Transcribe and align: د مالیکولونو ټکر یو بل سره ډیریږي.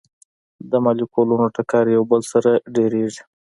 د 0.69 0.71
مالیکولونو 0.85 1.45
ټکر 1.55 1.85
یو 1.95 2.03
بل 2.11 2.21
سره 2.31 2.51
ډیریږي. 2.75 3.21